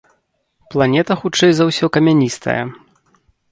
Планета 0.75 1.17
хутчэй 1.21 1.51
за 1.59 1.63
ўсё 1.69 1.85
камяністая. 1.99 2.59